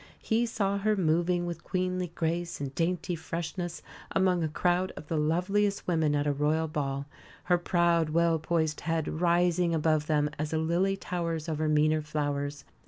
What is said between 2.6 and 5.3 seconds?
dainty freshness among a crowd of the